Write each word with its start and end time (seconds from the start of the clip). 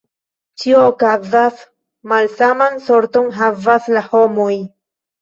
Ĉio 0.63 0.79
okazas, 0.93 1.61
malsaman 2.15 2.83
sorton 2.89 3.31
havas 3.39 3.95
la 3.99 4.07
homoj! 4.13 4.53